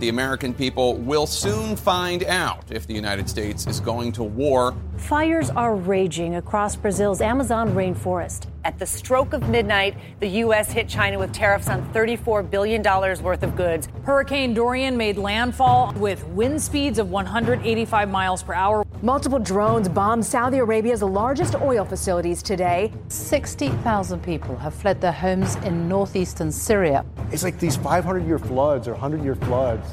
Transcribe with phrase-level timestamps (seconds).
[0.00, 4.74] The American people will soon find out if the United States is going to war.
[4.96, 8.46] Fires are raging across Brazil's Amazon rainforest.
[8.62, 10.70] At the stroke of midnight, the U.S.
[10.70, 13.88] hit China with tariffs on $34 billion worth of goods.
[14.04, 18.84] Hurricane Dorian made landfall with wind speeds of 185 miles per hour.
[19.00, 22.92] Multiple drones bombed Saudi Arabia's largest oil facilities today.
[23.08, 27.06] 60,000 people have fled their homes in northeastern Syria.
[27.32, 29.86] It's like these 500 year floods or 100 year floods,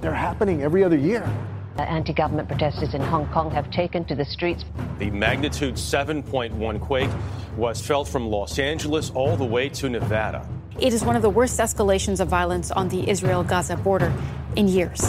[0.00, 1.28] they're happening every other year.
[1.82, 4.64] Anti government protesters in Hong Kong have taken to the streets.
[4.98, 7.10] The magnitude 7.1 quake
[7.56, 10.48] was felt from Los Angeles all the way to Nevada.
[10.80, 14.12] It is one of the worst escalations of violence on the Israel Gaza border
[14.56, 15.02] in years.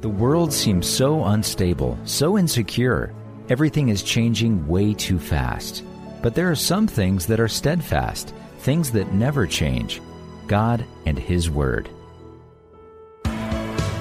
[0.00, 3.12] The world seems so unstable, so insecure.
[3.48, 5.82] Everything is changing way too fast.
[6.22, 10.00] But there are some things that are steadfast, things that never change
[10.46, 11.88] God and His Word.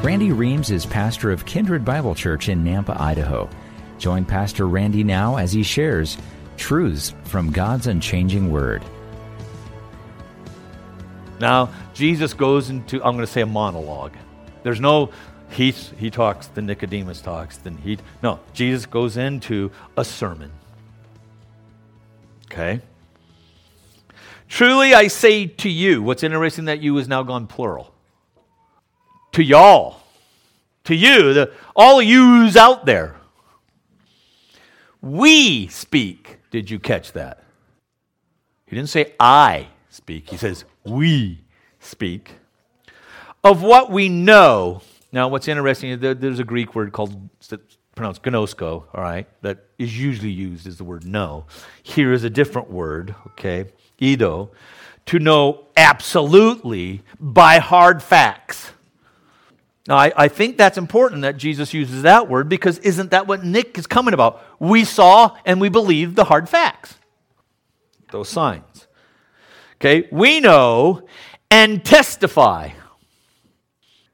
[0.05, 3.50] Randy Reams is pastor of Kindred Bible Church in Nampa, Idaho.
[3.98, 6.20] Join Pastor Randy now as he shares
[6.58, 8.86] truths from God's unchanging Word.
[11.39, 14.14] Now, Jesus goes into, I'm going to say a monologue.
[14.61, 15.09] There's no,
[15.50, 20.52] he, he talks, then Nicodemus talks, then he, no, Jesus goes into a sermon.
[22.52, 22.80] Okay?
[24.50, 27.95] Truly I say to you, what's interesting that you is now gone plural.
[29.36, 30.00] To y'all.
[30.86, 33.17] To you, the, all of yous out there.
[35.02, 36.38] We speak.
[36.52, 37.44] Did you catch that?
[38.66, 40.30] He didn't say I speak.
[40.30, 41.42] He says we
[41.81, 42.36] speak.
[43.44, 44.81] Of what we know.
[45.11, 47.30] Now, what's interesting, there's a Greek word called
[47.94, 51.45] pronounced gnosko, all right, that is usually used as the word know.
[51.83, 53.66] Here is a different word, okay,
[53.99, 54.52] ido,
[55.08, 58.72] to know absolutely by hard facts.
[59.88, 63.44] Now, I, I, think that's important that Jesus uses that word because isn't that what
[63.44, 64.44] Nick is coming about?
[64.59, 66.95] We saw and we believe the hard facts,
[68.11, 68.87] those signs.
[69.76, 71.08] Okay, we know
[71.52, 72.70] and testify.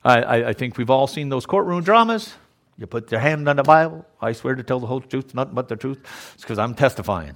[0.04, 2.34] I, I, I think we've all seen those courtroom dramas.
[2.78, 4.06] You put your hand on the Bible.
[4.20, 6.00] I swear to tell the whole truth, nothing but the truth.
[6.34, 7.36] It's because I'm testifying.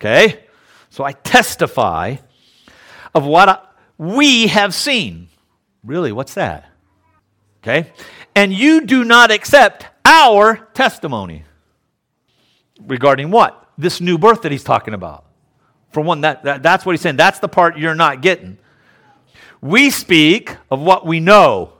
[0.00, 0.44] Okay?
[0.90, 2.16] So I testify
[3.14, 3.58] of what I,
[3.96, 5.28] we have seen.
[5.84, 6.73] Really, what's that?
[7.64, 7.90] Okay?
[8.34, 11.44] And you do not accept our testimony.
[12.86, 13.70] Regarding what?
[13.78, 15.24] This new birth that he's talking about.
[15.90, 17.16] For one, that, that, that's what he's saying.
[17.16, 18.58] That's the part you're not getting.
[19.62, 21.72] We speak of what we know.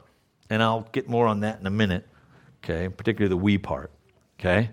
[0.49, 2.06] And I'll get more on that in a minute.
[2.62, 2.89] Okay?
[2.89, 3.91] Particularly the we part.
[4.41, 4.71] Okay?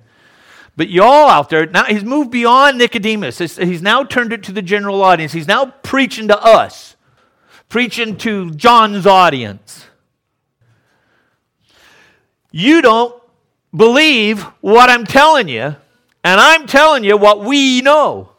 [0.78, 3.40] But y'all out there, now he's moved beyond Nicodemus.
[3.40, 5.34] He's now turned it to the general audience.
[5.34, 6.96] He's now preaching to us,
[7.68, 9.88] preaching to John's audience.
[12.52, 13.16] You don't
[13.76, 15.76] believe what I'm telling you,
[16.24, 18.34] and I'm telling you what we know.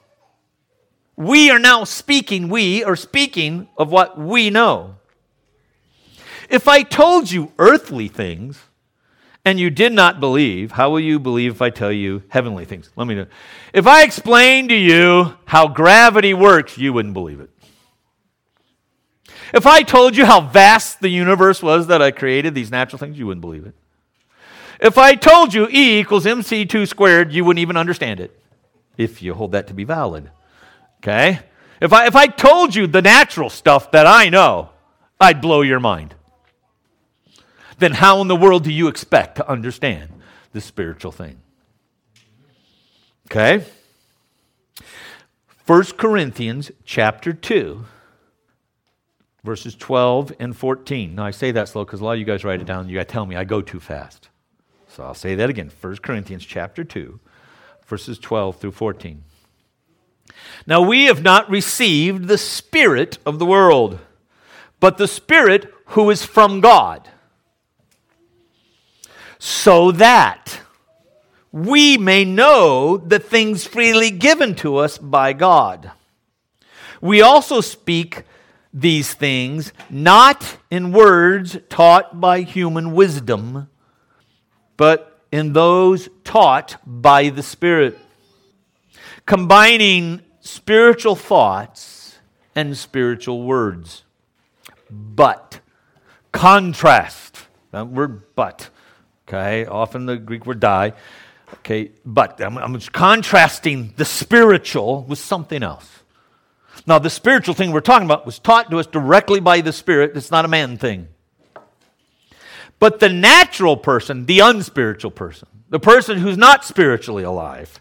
[1.17, 4.97] We are now speaking, we are speaking of what we know.
[6.49, 8.61] If I told you earthly things
[9.45, 12.91] and you did not believe, how will you believe if I tell you heavenly things?
[12.95, 13.27] Let me know.
[13.73, 17.51] If I explain to you how gravity works, you wouldn't believe it.
[19.55, 23.19] If I told you how vast the universe was that I created, these natural things,
[23.19, 23.75] you wouldn't believe it.
[24.83, 28.37] If I told you E equals MC2 squared, you wouldn't even understand it
[28.99, 30.33] if you hold that to be valid.
[30.99, 31.39] Okay?
[31.81, 34.71] If I, if I told you the natural stuff that I know,
[35.21, 36.17] I'd blow your mind.
[37.79, 40.11] Then how in the world do you expect to understand
[40.53, 41.41] the spiritual thing?
[43.31, 43.65] Okay?
[45.67, 47.85] 1 Corinthians chapter 2
[49.45, 51.15] verses 12 and 14.
[51.15, 52.89] Now I say that slow because a lot of you guys write it down.
[52.89, 54.29] You got to tell me I go too fast.
[54.95, 57.19] So I'll say that again 1 Corinthians chapter 2,
[57.87, 59.25] verses 12 through 14.
[60.67, 64.01] Now we have not received the Spirit of the world,
[64.81, 67.09] but the Spirit who is from God,
[69.39, 70.61] so that
[71.51, 75.91] we may know the things freely given to us by God.
[77.01, 78.25] We also speak
[78.75, 83.69] these things not in words taught by human wisdom
[84.77, 87.99] but in those taught by the Spirit,
[89.27, 92.19] combining spiritual thoughts
[92.55, 94.05] and spiritual words.
[94.91, 95.61] But,
[96.33, 98.69] contrast, that word but,
[99.27, 100.93] okay, often the Greek word die,
[101.55, 105.89] okay, but I'm, I'm contrasting the spiritual with something else.
[106.87, 110.17] Now, the spiritual thing we're talking about was taught to us directly by the Spirit.
[110.17, 111.09] It's not a man thing.
[112.83, 117.79] But the natural person, the unspiritual person, the person who's not spiritually alive,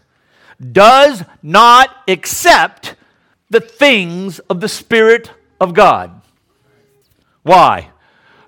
[0.60, 2.94] does not accept
[3.50, 5.28] the things of the Spirit
[5.60, 6.22] of God.
[7.42, 7.90] Why?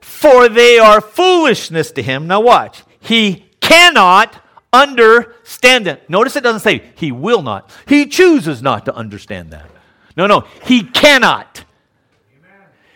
[0.01, 2.29] For they are foolishness to him.
[2.29, 2.85] Now, watch.
[3.01, 4.41] He cannot
[4.73, 6.09] understand it.
[6.09, 9.69] Notice it doesn't say he will not, he chooses not to understand that.
[10.17, 11.65] No, no, he cannot.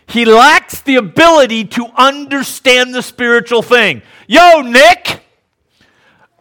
[0.09, 4.03] He lacks the ability to understand the spiritual thing.
[4.27, 5.23] Yo, Nick,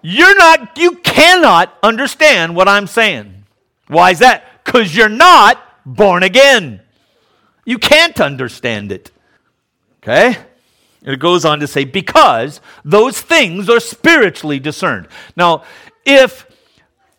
[0.02, 3.44] you're not, you cannot understand what I'm saying.
[3.88, 4.64] Why is that?
[4.64, 6.82] Because you're not born again.
[7.66, 9.12] You can't understand it.
[10.02, 10.38] Okay?
[11.02, 15.08] It goes on to say, because those things are spiritually discerned.
[15.36, 15.64] Now,
[16.06, 16.48] if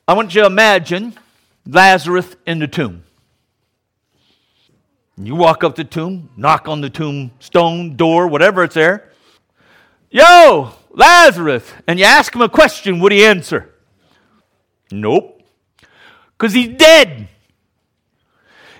[0.07, 1.15] I want you to imagine
[1.67, 3.05] Lazarus in the tomb.
[5.21, 9.11] You walk up the tomb, knock on the tombstone door, whatever it's there.
[10.11, 11.71] Yo, Lazarus.
[11.87, 13.75] And you ask him a question, would he answer?
[14.93, 15.43] Nope.
[16.37, 17.29] Because he's dead.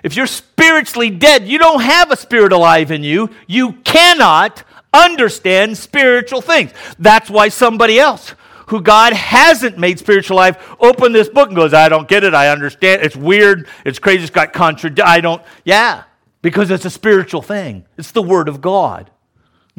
[0.01, 3.29] If you're spiritually dead, you don't have a spirit alive in you.
[3.47, 4.63] You cannot
[4.93, 6.71] understand spiritual things.
[6.97, 8.33] That's why somebody else
[8.67, 12.33] who God hasn't made spiritual life open this book and goes, I don't get it.
[12.33, 13.01] I understand.
[13.01, 13.67] It's weird.
[13.83, 14.21] It's crazy.
[14.21, 15.05] It's got contradict.
[15.05, 15.41] I don't.
[15.65, 16.03] Yeah,
[16.41, 17.85] because it's a spiritual thing.
[17.97, 19.11] It's the Word of God.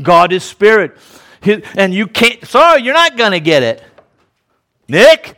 [0.01, 0.97] God is spirit.
[1.77, 3.83] And you can't, sorry, you're not going to get it.
[4.89, 5.37] Nick,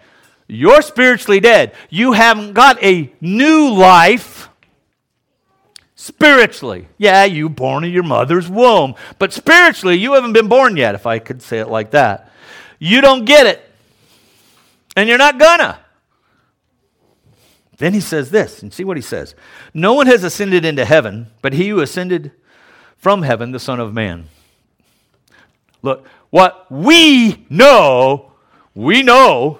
[0.49, 1.75] you're spiritually dead.
[1.91, 4.49] You haven't got a new life
[5.95, 6.89] spiritually.
[6.99, 11.07] Yeah, you born in your mother's womb, but spiritually, you haven't been born yet, if
[11.07, 12.33] I could say it like that.
[12.81, 13.71] You don't get it,
[14.97, 15.79] and you're not gonna.
[17.83, 19.35] Then he says this, and see what he says.
[19.75, 22.31] No one has ascended into heaven, but he who ascended
[22.97, 24.29] from heaven, the Son of Man.
[25.83, 28.35] Look, what we know,
[28.73, 29.59] we know.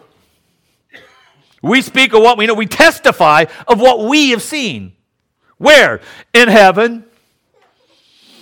[1.63, 2.55] We speak of what we know.
[2.55, 4.93] We testify of what we have seen.
[5.59, 6.01] Where?
[6.33, 7.05] In heaven.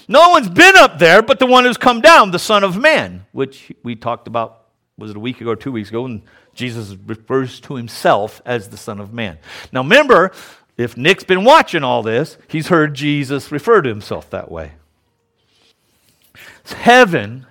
[0.09, 3.25] No one's been up there but the one who's come down, the Son of Man,
[3.33, 4.67] which we talked about,
[4.99, 6.05] was it a week ago two weeks ago?
[6.05, 6.21] And
[6.55, 9.39] Jesus refers to himself as the Son of Man.
[9.73, 10.33] Now remember,
[10.77, 14.73] if Nick's been watching all this, he's heard Jesus refer to himself that way.
[16.65, 17.47] Heaven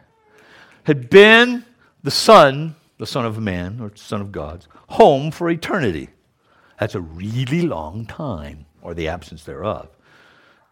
[0.84, 1.66] had been
[2.04, 6.10] the Son, the Son of Man, or Son of God's, home for eternity.
[6.80, 9.90] That's a really long time or the absence thereof.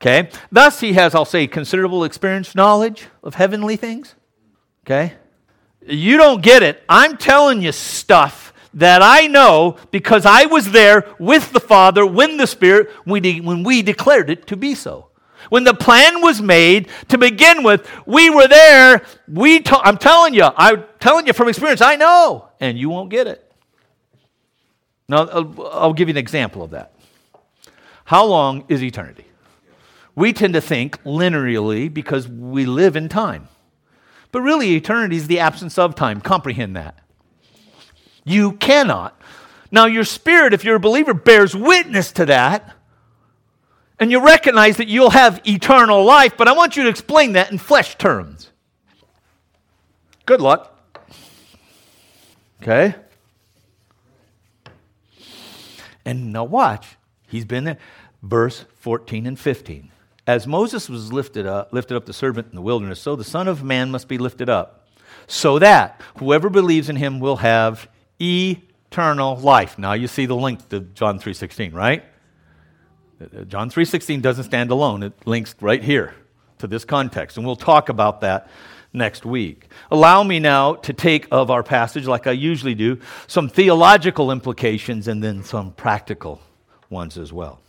[0.01, 0.29] Okay?
[0.51, 4.15] Thus, he has, I'll say, considerable experience, knowledge of heavenly things.
[4.85, 5.13] Okay?
[5.87, 6.83] You don't get it.
[6.89, 12.37] I'm telling you stuff that I know because I was there with the Father when
[12.37, 15.09] the Spirit, when we declared it to be so.
[15.49, 19.03] When the plan was made to begin with, we were there.
[19.27, 23.09] We t- I'm telling you, I'm telling you from experience, I know, and you won't
[23.09, 23.49] get it.
[25.07, 25.25] Now,
[25.71, 26.93] I'll give you an example of that.
[28.03, 29.25] How long is eternity?
[30.15, 33.47] We tend to think linearly because we live in time.
[34.31, 36.21] But really, eternity is the absence of time.
[36.21, 36.99] Comprehend that.
[38.23, 39.19] You cannot.
[39.71, 42.73] Now, your spirit, if you're a believer, bears witness to that.
[43.99, 47.51] And you recognize that you'll have eternal life, but I want you to explain that
[47.51, 48.51] in flesh terms.
[50.25, 50.77] Good luck.
[52.61, 52.95] Okay?
[56.05, 56.97] And now watch.
[57.27, 57.77] He's been there.
[58.21, 59.91] Verse 14 and 15.
[60.27, 63.47] As Moses was lifted up, lifted up the servant in the wilderness, so the Son
[63.47, 64.85] of Man must be lifted up,
[65.25, 67.87] so that whoever believes in him will have
[68.21, 69.79] eternal life.
[69.79, 72.03] Now you see the link to John 3:16, right?
[73.47, 75.01] John 3:16 doesn't stand alone.
[75.01, 76.13] It links right here
[76.59, 78.49] to this context, and we'll talk about that
[78.91, 79.69] next week.
[79.89, 85.07] Allow me now to take of our passage like I usually do, some theological implications
[85.07, 86.41] and then some practical
[86.89, 87.59] ones as well.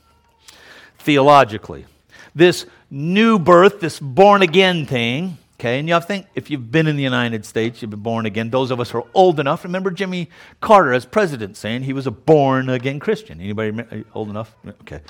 [0.99, 1.87] Theologically,
[2.35, 6.71] this new birth, this born again thing, okay, and you have to think if you've
[6.71, 8.51] been in the United States, you've been born again.
[8.51, 10.31] Those of us who are old enough, remember Jimmy
[10.61, 13.41] Carter as president saying he was a born again Christian.
[13.41, 14.55] Anybody old enough?
[14.83, 15.01] Okay.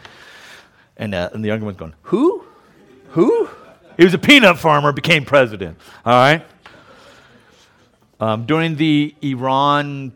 [0.96, 2.44] And, uh, and the younger one's going, Who?
[3.10, 3.48] Who?
[3.96, 5.78] He was a peanut farmer, became president.
[6.04, 6.46] All right?
[8.20, 10.12] Um, during the Iran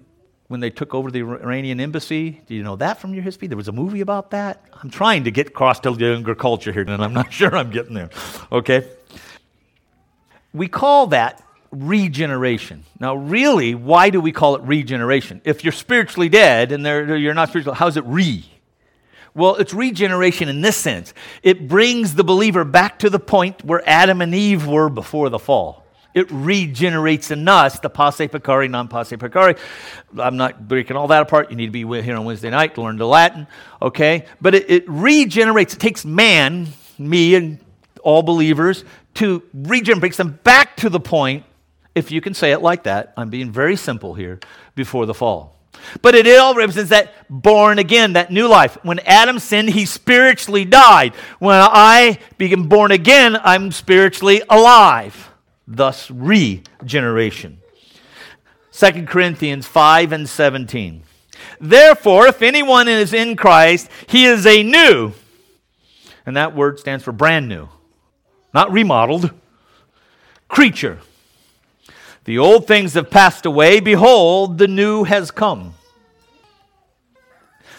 [0.52, 2.42] when they took over the Iranian embassy.
[2.46, 3.48] Do you know that from your history?
[3.48, 4.62] There was a movie about that.
[4.82, 7.70] I'm trying to get across to the younger culture here, and I'm not sure I'm
[7.70, 8.10] getting there.
[8.52, 8.86] Okay?
[10.52, 12.84] We call that regeneration.
[13.00, 15.40] Now, really, why do we call it regeneration?
[15.44, 18.44] If you're spiritually dead and you're not spiritual, how's it re?
[19.34, 21.14] Well, it's regeneration in this sense.
[21.42, 25.38] It brings the believer back to the point where Adam and Eve were before the
[25.38, 25.81] fall.
[26.14, 29.58] It regenerates in us the posse peccari, non posse peccari.
[30.18, 31.50] I'm not breaking all that apart.
[31.50, 33.46] You need to be here on Wednesday night to learn the Latin,
[33.80, 34.26] okay?
[34.40, 35.74] But it, it regenerates.
[35.74, 37.58] It takes man, me, and
[38.02, 41.44] all believers to regenerate, brings them back to the point,
[41.94, 43.12] if you can say it like that.
[43.16, 44.40] I'm being very simple here,
[44.74, 45.58] before the fall.
[46.00, 48.78] But it all represents that born again, that new life.
[48.82, 51.14] When Adam sinned, he spiritually died.
[51.38, 55.31] When I became born again, I'm spiritually alive.
[55.66, 57.58] Thus, regeneration.
[58.72, 61.02] 2 Corinthians 5 and 17.
[61.60, 65.12] Therefore, if anyone is in Christ, he is a new,
[66.24, 67.68] and that word stands for brand new,
[68.54, 69.30] not remodeled,
[70.48, 71.00] creature.
[72.24, 73.80] The old things have passed away.
[73.80, 75.74] Behold, the new has come.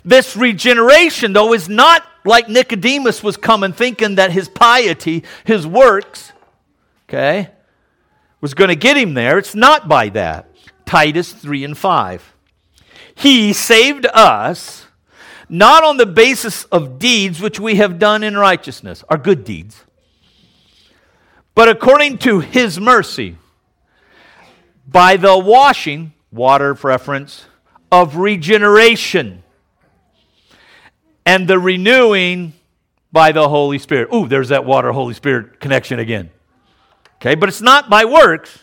[0.03, 6.33] This regeneration, though, is not like Nicodemus was coming thinking that his piety, his works,
[7.07, 7.49] okay,
[8.43, 9.37] was going to get him there.
[9.37, 10.49] It's not by that.
[10.85, 12.35] Titus 3 and 5.
[13.15, 14.85] He saved us
[15.47, 19.85] not on the basis of deeds which we have done in righteousness, our good deeds,
[21.55, 23.37] but according to his mercy
[24.85, 27.45] by the washing, water preference,
[27.93, 29.41] of regeneration
[31.25, 32.51] and the renewing
[33.09, 34.13] by the Holy Spirit.
[34.13, 36.29] Ooh, there's that water Holy Spirit connection again.
[37.23, 38.59] Okay, but it's not by works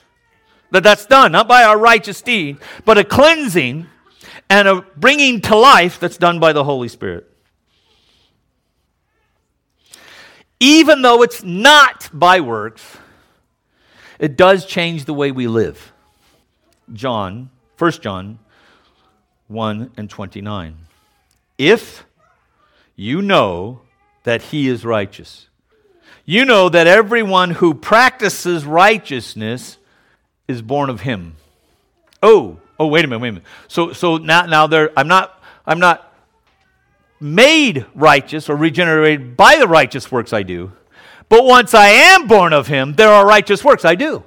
[0.71, 3.87] that that's done, not by our righteous deed, but a cleansing
[4.51, 7.27] and a bringing to life that's done by the Holy Spirit.
[10.61, 12.99] Even though it's not by works,
[14.19, 15.91] it does change the way we live.
[16.93, 17.49] John,
[17.79, 18.41] 1 John
[19.49, 20.77] 1 and 29.
[21.57, 22.05] If
[22.95, 23.81] you know
[24.25, 25.49] that he is righteous,
[26.25, 29.79] you know that everyone who practices righteousness
[30.47, 31.37] is born of him.
[32.23, 33.47] Oh, oh, wait a minute, wait a minute.
[33.69, 36.13] So, so now, now there, I'm not, I'm not
[37.21, 40.73] made righteous or regenerated by the righteous works I do.
[41.29, 44.25] But once I am born of him, there are righteous works I do.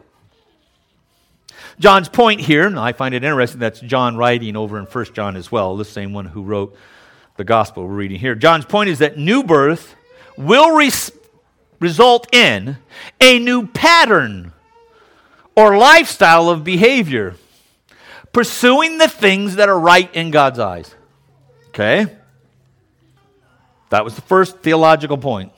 [1.79, 5.35] John's point here, and I find it interesting, that's John writing over in 1 John
[5.35, 6.77] as well, the same one who wrote
[7.35, 8.35] the gospel we're reading here.
[8.35, 9.95] John's point is that new birth
[10.37, 11.11] will res-
[11.83, 12.77] result in
[13.19, 14.53] a new pattern
[15.53, 17.35] or lifestyle of behavior,
[18.31, 20.95] pursuing the things that are right in God's eyes.
[21.67, 22.07] Okay?
[23.89, 25.51] That was the first theological point.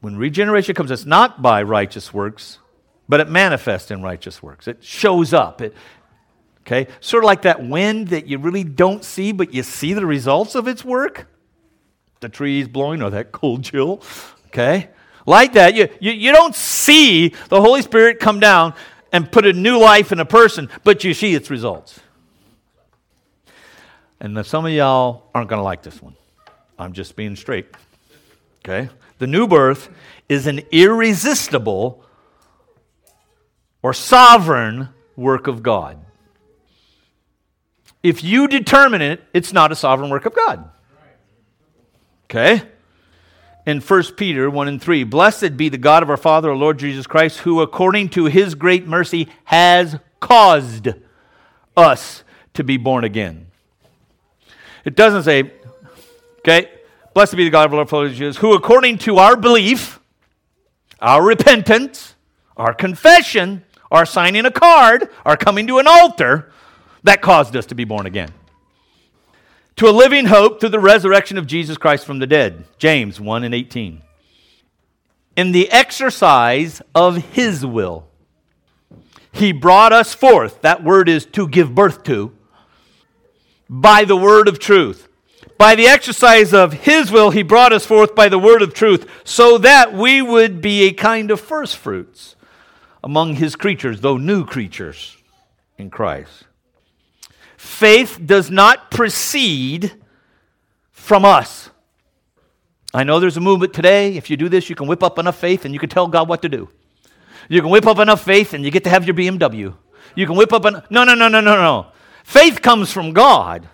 [0.00, 2.58] When regeneration comes, it's not by righteous works,
[3.06, 4.66] but it manifests in righteous works.
[4.66, 5.60] It shows up.
[5.60, 5.76] It,
[6.62, 6.90] okay?
[7.00, 10.54] Sort of like that wind that you really don't see, but you see the results
[10.54, 11.28] of its work.
[12.20, 14.02] The trees blowing or that cold chill.
[14.46, 14.88] Okay?
[15.26, 15.74] Like that.
[15.74, 18.74] You, you, you don't see the Holy Spirit come down
[19.12, 22.00] and put a new life in a person, but you see its results.
[24.20, 26.16] And some of y'all aren't going to like this one.
[26.78, 27.66] I'm just being straight.
[28.64, 28.88] Okay?
[29.18, 29.88] The new birth
[30.28, 32.04] is an irresistible
[33.82, 35.98] or sovereign work of God.
[38.02, 40.70] If you determine it, it's not a sovereign work of God.
[42.24, 42.62] Okay?
[43.64, 46.78] In 1 Peter 1 and 3, blessed be the God of our Father, our Lord
[46.78, 50.88] Jesus Christ, who according to his great mercy has caused
[51.76, 53.46] us to be born again.
[54.84, 55.52] It doesn't say,
[56.40, 56.70] okay,
[57.14, 60.00] blessed be the God of our Lord Father Jesus, who according to our belief,
[61.00, 62.16] our repentance,
[62.56, 66.50] our confession, our signing a card, our coming to an altar,
[67.04, 68.32] that caused us to be born again.
[69.76, 72.64] To a living hope through the resurrection of Jesus Christ from the dead.
[72.78, 74.02] James 1 and 18.
[75.36, 78.06] In the exercise of his will,
[79.32, 80.60] he brought us forth.
[80.60, 82.32] That word is to give birth to.
[83.68, 85.08] By the word of truth.
[85.56, 89.08] By the exercise of his will, he brought us forth by the word of truth,
[89.24, 92.36] so that we would be a kind of first fruits
[93.02, 95.16] among his creatures, though new creatures
[95.78, 96.44] in Christ.
[97.62, 99.92] Faith does not proceed
[100.90, 101.70] from us.
[102.92, 104.16] I know there's a movement today.
[104.16, 106.28] If you do this, you can whip up enough faith and you can tell God
[106.28, 106.68] what to do.
[107.48, 109.76] You can whip up enough faith and you get to have your BMW.
[110.16, 111.86] You can whip up an No, no, no, no, no, no.
[112.24, 113.68] Faith comes from God.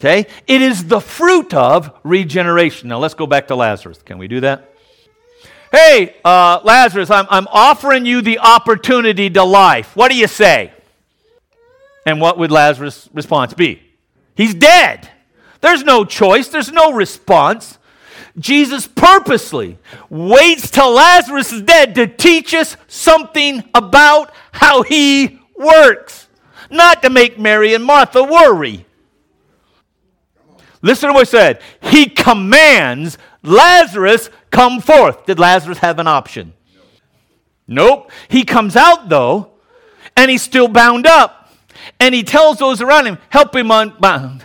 [0.00, 0.26] Okay?
[0.48, 2.88] It is the fruit of regeneration.
[2.88, 4.02] Now let's go back to Lazarus.
[4.02, 4.74] Can we do that?
[5.70, 9.94] Hey, uh, Lazarus, I'm, I'm offering you the opportunity to life.
[9.94, 10.71] What do you say?
[12.04, 13.82] And what would Lazarus' response be?
[14.34, 15.08] He's dead.
[15.60, 17.78] There's no choice, there's no response.
[18.38, 19.78] Jesus purposely
[20.08, 26.28] waits till Lazarus is dead to teach us something about how he works,
[26.70, 28.86] not to make Mary and Martha worry.
[30.80, 31.60] Listen to what he said.
[31.80, 35.26] He commands Lazarus come forth.
[35.26, 36.54] Did Lazarus have an option?
[37.68, 38.10] Nope.
[38.28, 39.52] He comes out though,
[40.16, 41.41] and he's still bound up.
[41.98, 44.44] And he tells those around him, help him unbound.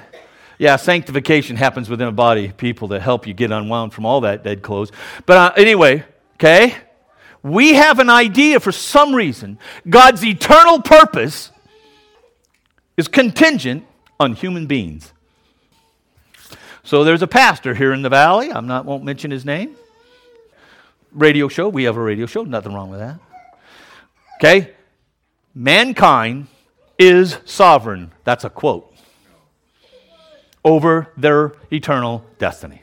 [0.57, 4.21] Yeah, sanctification happens within a body of people that help you get unwound from all
[4.21, 4.91] that dead clothes.
[5.25, 6.03] But uh, anyway,
[6.35, 6.75] okay?
[7.43, 9.59] We have an idea for some reason.
[9.87, 11.51] God's eternal purpose
[12.97, 13.85] is contingent
[14.19, 15.13] on human beings.
[16.83, 18.51] So there's a pastor here in the valley.
[18.51, 19.75] I'm not won't mention his name.
[21.11, 21.69] Radio show.
[21.69, 22.43] We have a radio show.
[22.43, 23.19] Nothing wrong with that.
[24.39, 24.73] Okay?
[25.53, 26.47] Mankind
[26.99, 28.11] is sovereign.
[28.23, 28.93] That's a quote
[30.63, 32.81] over their eternal destiny.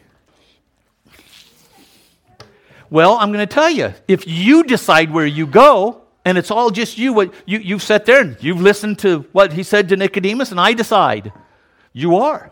[2.90, 6.70] Well, I'm going to tell you if you decide where you go, and it's all
[6.70, 9.96] just you, what you, you've sat there and you've listened to what he said to
[9.96, 11.32] Nicodemus, and I decide,
[11.92, 12.50] you are.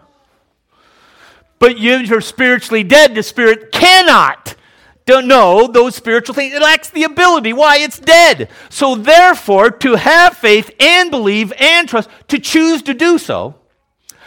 [1.58, 3.14] But you're spiritually dead.
[3.14, 4.56] The spirit cannot
[5.04, 6.54] don't know those spiritual things.
[6.54, 7.52] It lacks the ability.
[7.52, 7.78] Why?
[7.78, 8.48] It's dead.
[8.68, 13.56] So, therefore, to have faith and believe and trust, to choose to do so,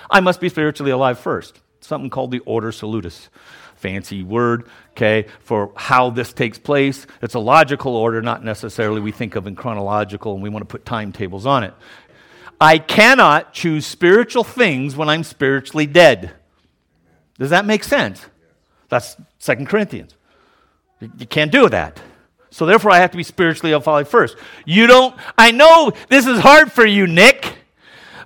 [0.10, 1.62] I must be spiritually alive first.
[1.82, 3.30] Something called the ordo salutis.
[3.76, 7.06] Fancy word, okay, for how this takes place.
[7.22, 10.72] It's a logical order, not necessarily we think of in chronological and we want to
[10.72, 11.74] put timetables on it.
[12.60, 16.34] I cannot choose spiritual things when I'm spiritually dead.
[17.38, 18.26] Does that make sense?
[18.88, 20.16] That's Second Corinthians.
[21.18, 22.00] You can't do that.
[22.50, 24.38] So therefore, I have to be spiritually alive first.
[24.66, 27.54] You don't, I know this is hard for you, Nick.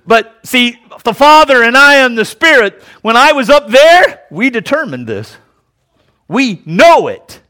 [0.06, 4.50] But see, the Father and I and the Spirit, when I was up there, we
[4.50, 5.36] determined this.
[6.28, 7.40] We know it.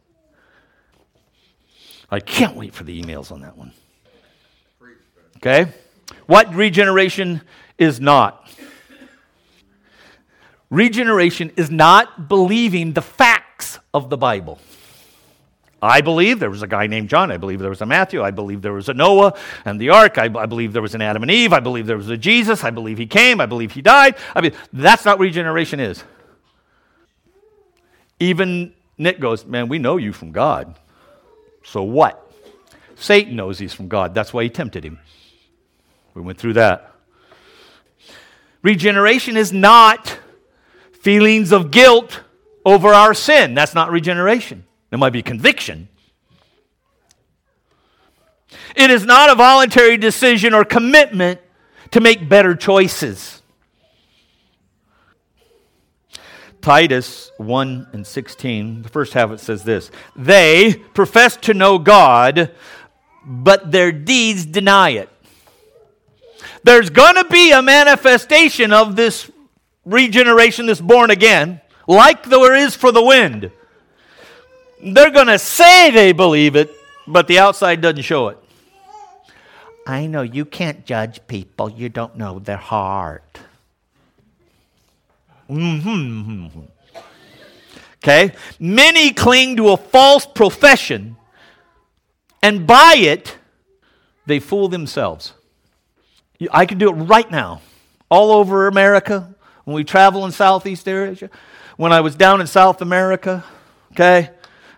[2.10, 3.72] I can't wait for the emails on that one.
[5.37, 5.70] Okay?
[6.26, 7.42] What regeneration
[7.78, 8.50] is not?
[10.70, 14.59] Regeneration is not believing the facts of the Bible.
[15.83, 17.31] I believe there was a guy named John.
[17.31, 18.23] I believe there was a Matthew.
[18.23, 20.19] I believe there was a Noah and the ark.
[20.19, 21.53] I, I, believe there was an Adam and Eve.
[21.53, 22.62] I believe there was a Jesus.
[22.64, 23.40] I believe he came.
[23.40, 24.16] I believe he died.
[24.35, 26.05] I mean, that's not regeneration is.
[28.19, 30.75] Even Nick goes, Man, we know you from God.
[31.64, 32.31] So what?
[32.97, 34.14] Satan knows he's from God.
[34.14, 34.99] That's why he tempted him.
[36.12, 36.93] We went through that.
[38.62, 40.19] Regeneration is not
[40.93, 42.21] feelings of guilt
[42.66, 43.55] over our sin.
[43.55, 44.64] That's not regeneration.
[44.90, 45.88] There might be conviction.
[48.76, 51.40] It is not a voluntary decision or commitment
[51.92, 53.42] to make better choices.
[56.61, 62.53] Titus 1 and 16, the first half it says this They profess to know God,
[63.24, 65.09] but their deeds deny it.
[66.62, 69.31] There's going to be a manifestation of this
[69.87, 73.50] regeneration, this born again, like there is for the wind.
[74.83, 76.71] They're going to say they believe it,
[77.07, 78.38] but the outside doesn't show it.
[79.87, 83.40] I know you can't judge people, you don't know their heart.
[85.49, 86.61] Mm-hmm.
[88.03, 88.33] Okay?
[88.59, 91.16] Many cling to a false profession,
[92.43, 93.37] and by it,
[94.27, 95.33] they fool themselves.
[96.51, 97.61] I can do it right now,
[98.09, 101.29] all over America, when we travel in Southeast Asia,
[101.77, 103.45] when I was down in South America,
[103.93, 104.31] okay?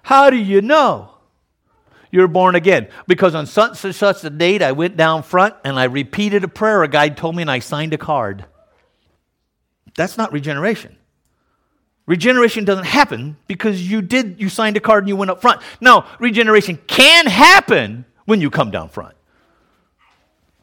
[0.02, 1.10] How do you know
[2.10, 2.88] you're born again?
[3.06, 6.48] Because on such and such a date, I went down front and I repeated a
[6.48, 8.44] prayer a guide told me and I signed a card.
[9.96, 10.96] That's not regeneration.
[12.06, 15.62] Regeneration doesn't happen because you did you signed a card and you went up front.
[15.80, 19.14] No, regeneration can happen when you come down front.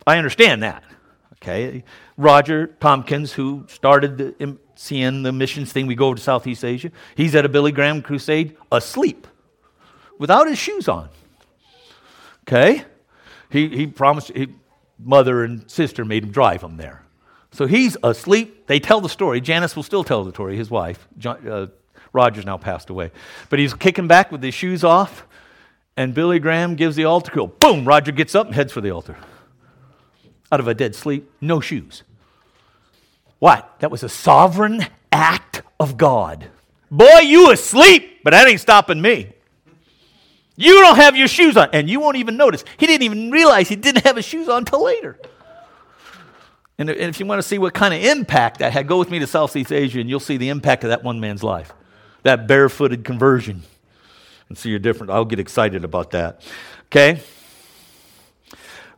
[0.05, 0.83] I understand that.
[1.35, 1.83] Okay.
[2.17, 6.91] Roger Tompkins, who started the MCN, the missions thing, we go over to Southeast Asia.
[7.15, 9.27] He's at a Billy Graham crusade asleep
[10.17, 11.09] without his shoes on.
[12.47, 12.85] Okay?
[13.49, 14.47] He, he promised, he,
[14.97, 17.03] mother and sister made him drive him there.
[17.51, 18.67] So he's asleep.
[18.67, 19.41] They tell the story.
[19.41, 21.07] Janice will still tell the story, his wife.
[21.17, 21.67] John, uh,
[22.13, 23.11] Roger's now passed away.
[23.49, 25.25] But he's kicking back with his shoes off,
[25.97, 27.47] and Billy Graham gives the altar call.
[27.47, 27.85] Boom!
[27.85, 29.17] Roger gets up and heads for the altar.
[30.51, 32.03] Out of a dead sleep, no shoes.
[33.39, 33.79] What?
[33.79, 36.47] That was a sovereign act of God.
[36.91, 39.33] Boy, you asleep, but that ain't stopping me.
[40.55, 41.69] You don't have your shoes on.
[41.71, 42.65] And you won't even notice.
[42.77, 45.17] He didn't even realize he didn't have his shoes on until later.
[46.77, 49.19] And if you want to see what kind of impact that had, go with me
[49.19, 51.73] to Southeast Asia and you'll see the impact of that one man's life.
[52.23, 53.63] that barefooted conversion.
[54.47, 55.11] And see you're different.
[55.11, 56.41] I'll get excited about that.
[56.87, 57.21] Okay?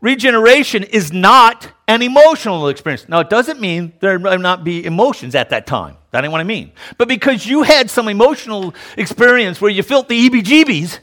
[0.02, 3.08] Regeneration is not an emotional experience.
[3.08, 5.98] Now, it doesn't mean there might not be emotions at that time.
[6.10, 6.72] That ain't what I mean.
[6.98, 11.00] But because you had some emotional experience where you felt the EBGBs,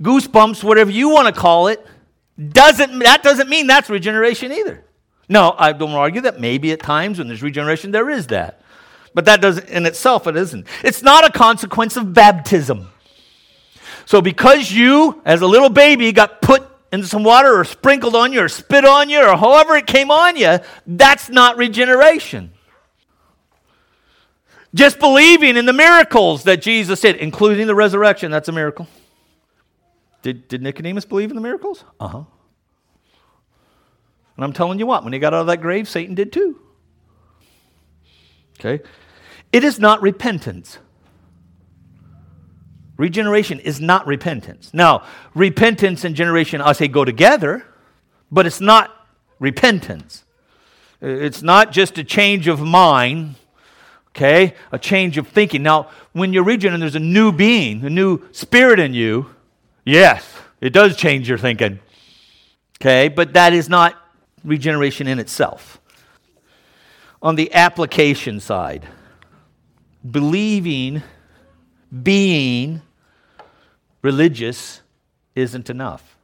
[0.00, 1.84] goosebumps, whatever you want to call it,
[2.48, 4.84] doesn't, that doesn't mean that's regeneration either.
[5.28, 8.60] No, I don't argue that maybe at times when there's regeneration, there is that.
[9.14, 10.66] But that doesn't, in itself, it isn't.
[10.82, 12.88] It's not a consequence of baptism.
[14.06, 18.32] So because you, as a little baby, got put into some water or sprinkled on
[18.32, 22.52] you or spit on you or however it came on you, that's not regeneration.
[24.72, 28.86] Just believing in the miracles that Jesus did, including the resurrection, that's a miracle.
[30.22, 31.84] Did, did Nicodemus believe in the miracles?
[31.98, 32.24] Uh huh.
[34.36, 36.60] And I'm telling you what, when he got out of that grave, Satan did too.
[38.58, 38.82] Okay?
[39.52, 40.78] It is not repentance.
[42.96, 44.72] Regeneration is not repentance.
[44.72, 45.04] Now,
[45.34, 47.64] repentance and generation, I say, go together,
[48.30, 49.06] but it's not
[49.40, 50.24] repentance.
[51.00, 53.34] It's not just a change of mind,
[54.10, 54.54] okay?
[54.70, 55.62] A change of thinking.
[55.62, 59.26] Now, when you're regenerate, there's a new being, a new spirit in you.
[59.84, 60.24] Yes,
[60.60, 61.80] it does change your thinking,
[62.80, 63.08] okay?
[63.08, 64.00] But that is not
[64.44, 65.80] regeneration in itself.
[67.20, 68.86] On the application side,
[70.08, 71.02] believing
[72.02, 72.82] being
[74.02, 74.80] religious
[75.34, 76.16] isn't enough.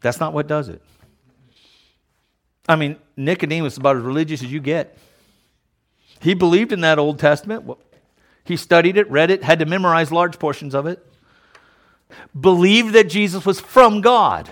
[0.00, 0.82] That's not what does it.
[2.68, 4.98] I mean, Nicodemus is about as religious as you get.
[6.20, 7.70] He believed in that Old Testament.
[8.44, 11.04] He studied it, read it, had to memorize large portions of it.
[12.38, 14.48] Believed that Jesus was from God,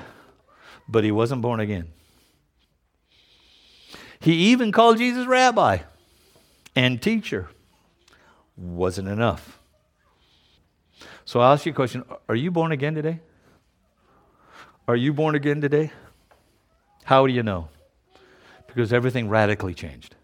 [0.88, 1.88] but he wasn't born again.
[4.18, 5.78] He even called Jesus rabbi
[6.74, 7.48] and teacher.
[8.56, 9.60] Wasn't enough.
[11.24, 13.20] So I'll ask you a question Are you born again today?
[14.86, 15.92] Are you born again today?
[17.04, 17.68] How do you know?
[18.66, 20.14] Because everything radically changed.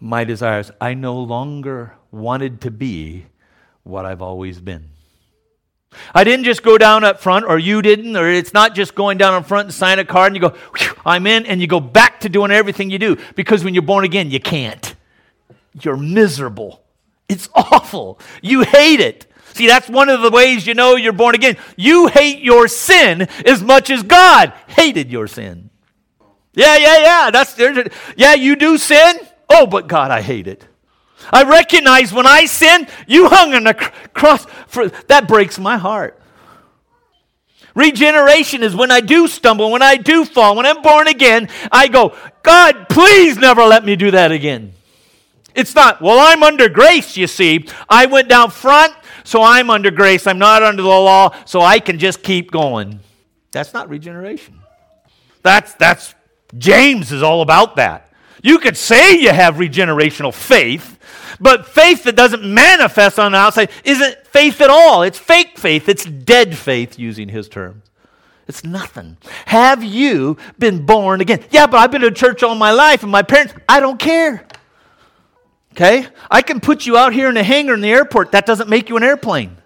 [0.00, 3.26] My desires, I no longer wanted to be
[3.82, 4.88] what I've always been.
[6.14, 9.18] I didn't just go down up front, or you didn't, or it's not just going
[9.18, 10.56] down up front and sign a card and you go,
[11.04, 13.16] I'm in, and you go back to doing everything you do.
[13.34, 14.94] Because when you're born again, you can't.
[15.80, 16.82] You're miserable.
[17.28, 18.20] It's awful.
[18.42, 19.26] You hate it.
[19.54, 21.56] See, that's one of the ways you know you're born again.
[21.76, 25.70] You hate your sin as much as God hated your sin.
[26.54, 27.30] Yeah, yeah, yeah.
[27.30, 27.58] That's
[28.16, 29.18] yeah, you do sin.
[29.48, 30.66] Oh, but God, I hate it.
[31.32, 36.20] I recognize when I sin, you hung on the cross for that breaks my heart.
[37.74, 41.86] Regeneration is when I do stumble, when I do fall, when I'm born again, I
[41.88, 44.72] go, God, please never let me do that again.
[45.54, 47.66] It's not, well, I'm under grace, you see.
[47.88, 50.26] I went down front, so I'm under grace.
[50.26, 53.00] I'm not under the law, so I can just keep going.
[53.52, 54.60] That's not regeneration.
[55.42, 56.14] That's, that's,
[56.56, 58.12] James is all about that.
[58.42, 60.98] You could say you have regenerational faith,
[61.40, 65.02] but faith that doesn't manifest on the outside isn't faith at all.
[65.02, 65.88] It's fake faith.
[65.88, 67.84] It's dead faith, using his terms.
[68.48, 69.16] It's nothing.
[69.46, 71.44] Have you been born again?
[71.50, 74.46] Yeah, but I've been to church all my life, and my parents, I don't care.
[75.72, 76.06] Okay?
[76.30, 78.32] I can put you out here in a hangar in the airport.
[78.32, 79.56] That doesn't make you an airplane.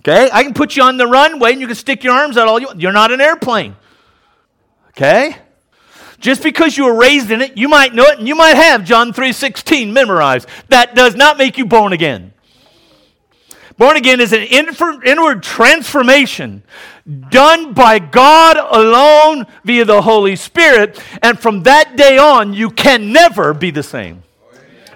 [0.00, 0.30] Okay?
[0.32, 2.60] I can put you on the runway and you can stick your arms out all
[2.60, 2.68] you.
[2.76, 3.76] You're not an airplane.
[4.90, 5.36] Okay?
[6.20, 8.84] Just because you were raised in it, you might know it and you might have
[8.84, 10.48] John 3:16 memorized.
[10.68, 12.32] That does not make you born again.
[13.76, 16.64] Born again is an inward transformation
[17.30, 23.12] done by God alone via the Holy Spirit, and from that day on, you can
[23.12, 24.24] never be the same.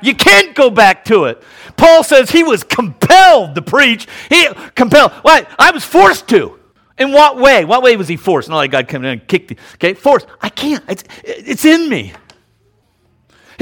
[0.03, 1.43] You can't go back to it.
[1.77, 4.07] Paul says he was compelled to preach.
[4.29, 5.13] He compelled.
[5.23, 5.47] Why?
[5.59, 6.59] I was forced to.
[6.99, 7.65] In what way?
[7.65, 8.49] What way was he forced?
[8.49, 9.57] Not like God came in and kicked you.
[9.75, 10.27] Okay, forced.
[10.41, 10.85] I can't.
[10.89, 12.13] It's, it's in me.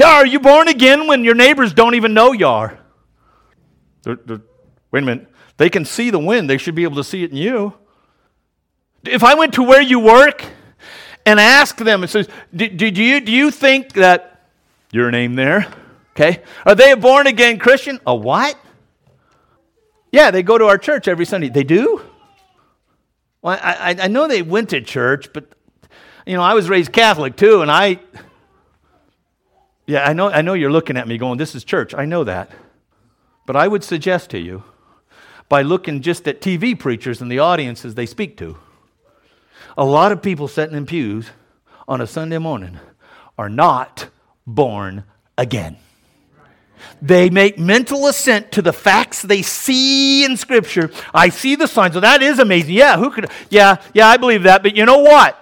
[0.03, 2.79] Are you born again when your neighbors don't even know you are?
[4.03, 4.41] They're, they're,
[4.91, 5.27] wait a minute.
[5.57, 6.49] They can see the wind.
[6.49, 7.73] They should be able to see it in you.
[9.05, 10.43] If I went to where you work
[11.25, 14.47] and asked them, and says, do, you, do you think that
[14.91, 15.71] your name there?
[16.21, 16.43] Okay.
[16.67, 17.99] Are they a born again Christian?
[18.05, 18.55] A what?
[20.11, 21.49] Yeah, they go to our church every Sunday.
[21.49, 22.01] They do?
[23.41, 25.51] Well, I, I know they went to church, but,
[26.27, 27.99] you know, I was raised Catholic too, and I,
[29.87, 31.95] yeah, I know, I know you're looking at me going, this is church.
[31.95, 32.51] I know that.
[33.47, 34.63] But I would suggest to you,
[35.49, 38.57] by looking just at TV preachers and the audiences they speak to,
[39.75, 41.31] a lot of people sitting in pews
[41.87, 42.79] on a Sunday morning
[43.39, 44.09] are not
[44.45, 45.03] born
[45.35, 45.77] again.
[47.01, 50.91] They make mental assent to the facts they see in Scripture.
[51.13, 51.93] I see the signs.
[51.93, 52.75] So that is amazing.
[52.75, 53.29] Yeah, who could?
[53.49, 54.63] Yeah, yeah, I believe that.
[54.63, 55.37] But you know what?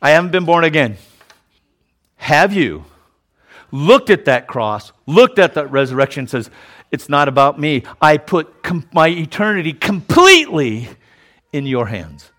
[0.00, 0.96] I haven't been born again.
[2.16, 2.84] Have you
[3.70, 6.50] looked at that cross, looked at that resurrection, says,
[6.90, 7.82] It's not about me.
[8.00, 10.88] I put com- my eternity completely
[11.52, 12.30] in your hands.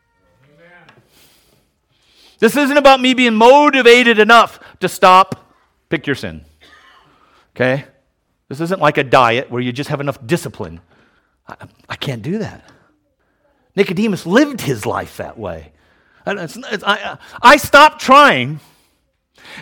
[2.39, 5.53] This isn't about me being motivated enough to stop,
[5.89, 6.45] pick your sin.
[7.55, 7.85] Okay?
[8.49, 10.79] This isn't like a diet where you just have enough discipline.
[11.47, 11.55] I,
[11.89, 12.63] I can't do that.
[13.75, 15.71] Nicodemus lived his life that way.
[16.25, 18.59] It's, it's, I, I stopped trying,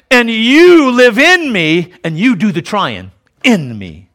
[0.10, 3.12] and you live in me, and you do the trying
[3.44, 4.10] in me,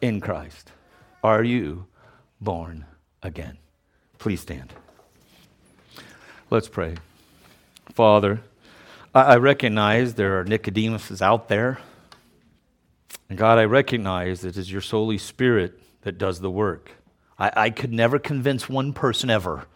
[0.00, 0.72] in Christ.
[1.22, 1.86] Are you
[2.40, 2.86] born
[3.22, 3.58] again?
[4.18, 4.72] Please stand.
[6.48, 6.94] Let's pray.
[7.92, 8.40] Father,
[9.14, 11.78] I, I recognize there are Nicodemuses out there.
[13.28, 16.92] And God, I recognize that it is your Holy Spirit that does the work.
[17.38, 19.66] I, I could never convince one person ever,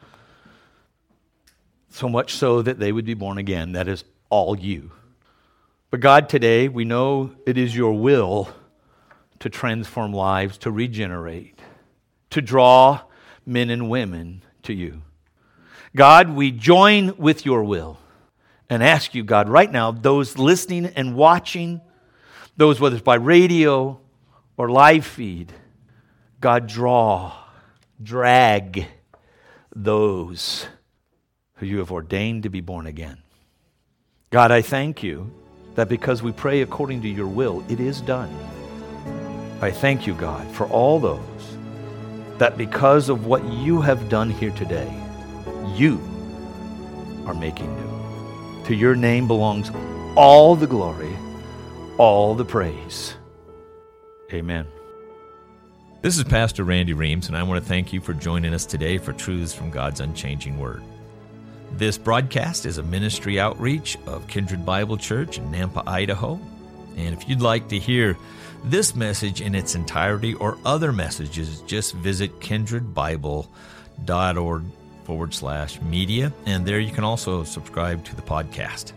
[1.90, 3.72] so much so that they would be born again.
[3.72, 4.92] That is all you.
[5.90, 8.48] But God, today we know it is your will
[9.40, 11.58] to transform lives, to regenerate,
[12.30, 13.00] to draw
[13.44, 15.02] men and women to you.
[15.96, 17.98] God, we join with your will
[18.68, 21.80] and ask you, God, right now, those listening and watching,
[22.60, 23.98] those whether it's by radio
[24.58, 25.50] or live feed,
[26.42, 27.32] God, draw,
[28.02, 28.86] drag
[29.74, 30.66] those
[31.54, 33.22] who you have ordained to be born again.
[34.28, 35.32] God, I thank you
[35.74, 38.30] that because we pray according to your will, it is done.
[39.62, 41.56] I thank you, God, for all those
[42.36, 44.92] that because of what you have done here today,
[45.74, 45.98] you
[47.24, 48.64] are making new.
[48.64, 49.70] To your name belongs
[50.14, 51.16] all the glory
[52.00, 53.14] all the praise.
[54.32, 54.66] Amen.
[56.00, 58.96] This is Pastor Randy Reams, and I want to thank you for joining us today
[58.96, 60.82] for Truths from God's Unchanging Word.
[61.72, 66.40] This broadcast is a ministry outreach of Kindred Bible Church in Nampa, Idaho.
[66.96, 68.16] And if you'd like to hear
[68.64, 74.62] this message in its entirety or other messages, just visit kindredbible.org
[75.04, 78.94] forward slash media, and there you can also subscribe to the podcast.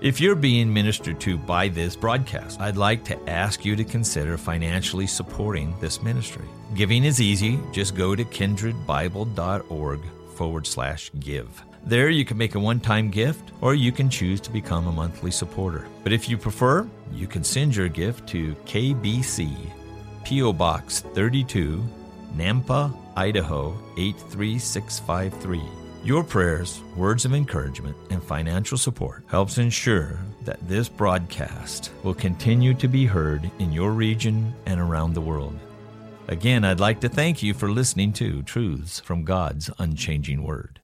[0.00, 4.38] If you're being ministered to by this broadcast, I'd like to ask you to consider
[4.38, 6.44] financially supporting this ministry.
[6.74, 7.58] Giving is easy.
[7.72, 10.00] Just go to kindredbible.org
[10.36, 11.64] forward slash give.
[11.84, 14.92] There you can make a one time gift or you can choose to become a
[14.92, 15.88] monthly supporter.
[16.04, 19.50] But if you prefer, you can send your gift to KBC,
[20.24, 20.52] P.O.
[20.52, 21.84] Box 32,
[22.36, 25.77] Nampa, Idaho 83653.
[26.04, 32.72] Your prayers, words of encouragement, and financial support helps ensure that this broadcast will continue
[32.74, 35.58] to be heard in your region and around the world.
[36.28, 40.77] Again, I'd like to thank you for listening to Truths from God's Unchanging Word.